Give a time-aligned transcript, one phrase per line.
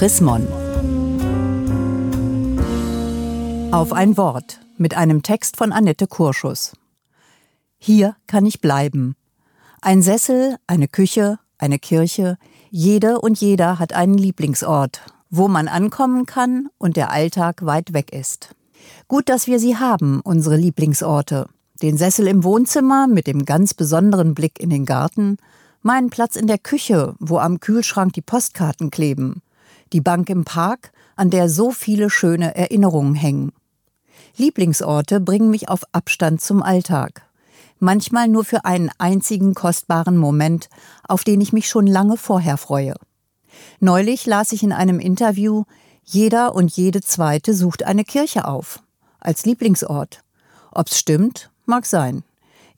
[0.00, 0.46] Chrismon.
[3.70, 6.72] Auf ein Wort mit einem Text von Annette Kurschus.
[7.76, 9.14] Hier kann ich bleiben.
[9.82, 12.38] Ein Sessel, eine Küche, eine Kirche,
[12.70, 18.10] jede und jeder hat einen Lieblingsort, wo man ankommen kann und der Alltag weit weg
[18.10, 18.54] ist.
[19.06, 21.46] Gut, dass wir sie haben, unsere Lieblingsorte.
[21.82, 25.36] Den Sessel im Wohnzimmer mit dem ganz besonderen Blick in den Garten,
[25.82, 29.42] meinen Platz in der Küche, wo am Kühlschrank die Postkarten kleben,
[29.92, 33.52] die Bank im Park, an der so viele schöne Erinnerungen hängen.
[34.36, 37.26] Lieblingsorte bringen mich auf Abstand zum Alltag.
[37.78, 40.68] Manchmal nur für einen einzigen kostbaren Moment,
[41.06, 42.94] auf den ich mich schon lange vorher freue.
[43.80, 45.64] Neulich las ich in einem Interview,
[46.04, 48.82] jeder und jede zweite sucht eine Kirche auf,
[49.18, 50.22] als Lieblingsort.
[50.72, 52.22] Ob's stimmt, mag sein.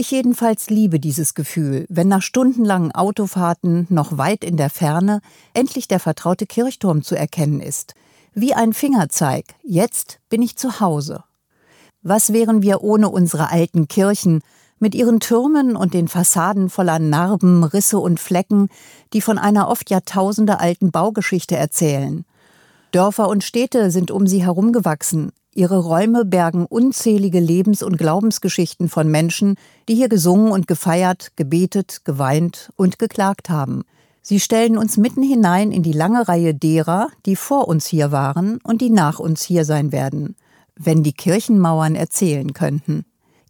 [0.00, 5.20] Ich jedenfalls liebe dieses Gefühl, wenn nach stundenlangen Autofahrten noch weit in der Ferne
[5.54, 7.94] endlich der vertraute Kirchturm zu erkennen ist.
[8.32, 11.24] Wie ein Fingerzeig, jetzt bin ich zu Hause.
[12.00, 14.38] Was wären wir ohne unsere alten Kirchen,
[14.78, 18.68] mit ihren Türmen und den Fassaden voller Narben, Risse und Flecken,
[19.12, 22.24] die von einer oft Jahrtausende alten Baugeschichte erzählen.
[22.90, 25.32] Dörfer und Städte sind um sie herumgewachsen.
[25.54, 29.56] Ihre Räume bergen unzählige Lebens- und Glaubensgeschichten von Menschen,
[29.88, 33.82] die hier gesungen und gefeiert, gebetet, geweint und geklagt haben.
[34.22, 38.58] Sie stellen uns mitten hinein in die lange Reihe derer, die vor uns hier waren
[38.62, 40.36] und die nach uns hier sein werden,
[40.76, 43.04] wenn die Kirchenmauern erzählen könnten.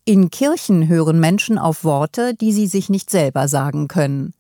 [0.05, 4.33] In Kirchen hören Menschen auf Worte, die sie sich nicht selber sagen können.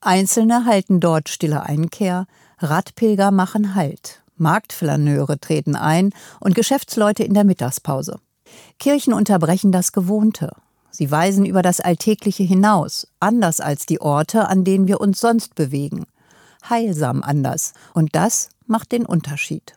[0.00, 2.26] Einzelne halten dort stille Einkehr,
[2.58, 8.18] Radpilger machen Halt, Marktflaneure treten ein und Geschäftsleute in der Mittagspause.
[8.78, 10.52] Kirchen unterbrechen das Gewohnte.
[10.90, 15.54] Sie weisen über das Alltägliche hinaus, anders als die Orte, an denen wir uns sonst
[15.54, 16.04] bewegen.
[16.68, 17.72] Heilsam anders.
[17.94, 19.74] Und das macht den Unterschied.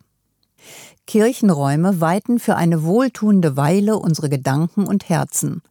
[1.08, 5.62] Kirchenräume weiten für eine wohltuende Weile unsere Gedanken und Herzen.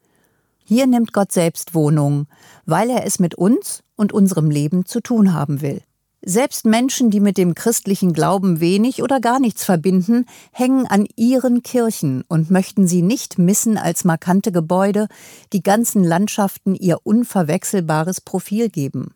[0.64, 2.26] Hier nimmt Gott selbst Wohnung,
[2.64, 5.82] weil er es mit uns und unserem Leben zu tun haben will.
[6.25, 11.62] Selbst Menschen, die mit dem christlichen Glauben wenig oder gar nichts verbinden, hängen an ihren
[11.62, 15.09] Kirchen und möchten sie nicht missen als markante Gebäude,
[15.53, 19.15] die ganzen Landschaften ihr unverwechselbares Profil geben.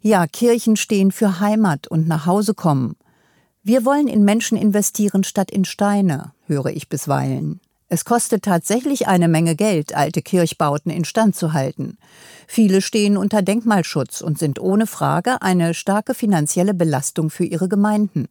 [0.00, 2.96] Ja, Kirchen stehen für Heimat und nach Hause kommen,
[3.66, 7.62] wir wollen in Menschen investieren statt in Steine, höre ich bisweilen.
[7.94, 11.96] Es kostet tatsächlich eine Menge Geld, alte Kirchbauten instand zu halten.
[12.48, 18.26] Viele stehen unter Denkmalschutz und sind ohne Frage eine starke finanzielle Belastung für ihre Gemeinden.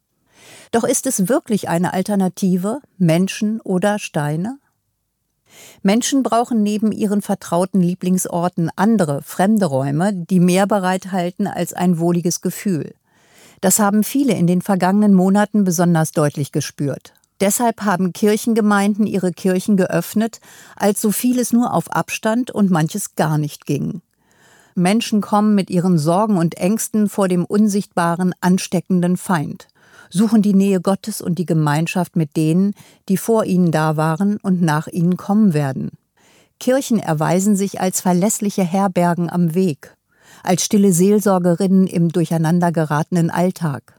[0.70, 4.58] Doch ist es wirklich eine Alternative, Menschen oder Steine?
[5.82, 12.42] Menschen brauchen neben ihren vertrauten Lieblingsorten andere, fremde Räume, die mehr bereithalten als ein wohliges
[12.42, 12.92] Gefühl.
[13.62, 17.14] Das haben viele in den vergangenen Monaten besonders deutlich gespürt.
[17.40, 20.40] Deshalb haben Kirchengemeinden ihre Kirchen geöffnet,
[20.76, 24.02] als so vieles nur auf Abstand und manches gar nicht ging.
[24.74, 29.68] Menschen kommen mit ihren Sorgen und Ängsten vor dem unsichtbaren, ansteckenden Feind,
[30.10, 32.74] suchen die Nähe Gottes und die Gemeinschaft mit denen,
[33.08, 35.90] die vor ihnen da waren und nach ihnen kommen werden.
[36.60, 39.96] Kirchen erweisen sich als verlässliche Herbergen am Weg
[40.42, 43.98] als stille Seelsorgerinnen im durcheinandergeratenen Alltag,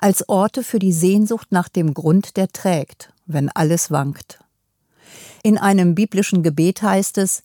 [0.00, 4.38] als Orte für die Sehnsucht nach dem Grund, der trägt, wenn alles wankt.
[5.42, 7.42] In einem biblischen Gebet heißt es,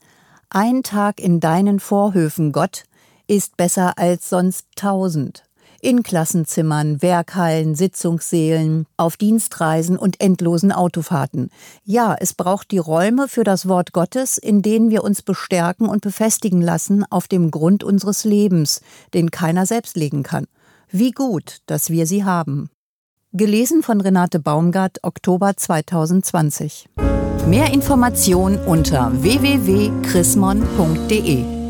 [0.50, 2.84] ein Tag in deinen Vorhöfen, Gott,
[3.28, 5.44] ist besser als sonst tausend
[5.82, 11.50] in Klassenzimmern, Werkhallen, Sitzungssälen, auf Dienstreisen und endlosen Autofahrten.
[11.84, 16.02] Ja, es braucht die Räume für das Wort Gottes, in denen wir uns bestärken und
[16.02, 18.82] befestigen lassen auf dem Grund unseres Lebens,
[19.14, 20.46] den keiner selbst legen kann.
[20.92, 22.70] Wie gut, dass wir sie haben.
[23.32, 26.90] Gelesen von Renate Baumgart, Oktober 2020.
[27.48, 31.61] Mehr Informationen unter www.chrismon.de